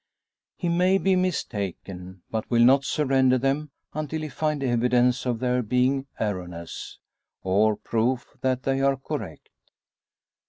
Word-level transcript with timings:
He 0.57 0.67
may 0.67 0.97
be 0.97 1.15
mistaken, 1.15 2.23
but 2.31 2.49
will 2.49 2.63
not 2.65 2.85
surrender 2.85 3.37
them 3.37 3.69
until 3.93 4.23
he 4.23 4.29
find 4.29 4.63
evidence 4.63 5.27
of 5.27 5.37
their 5.37 5.61
being 5.61 6.07
erroneous, 6.19 6.97
or 7.43 7.75
proof 7.75 8.35
that 8.41 8.63
they 8.63 8.81
are 8.81 8.97
correct. 8.97 9.49